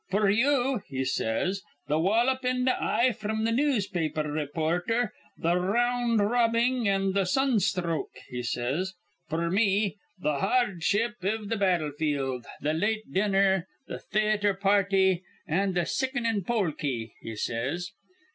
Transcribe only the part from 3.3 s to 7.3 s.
th' newspaper rayporther, th' r round robbing, an' th'